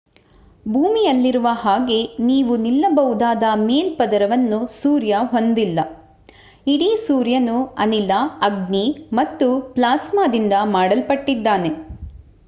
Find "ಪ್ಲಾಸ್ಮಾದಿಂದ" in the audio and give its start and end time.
9.71-10.53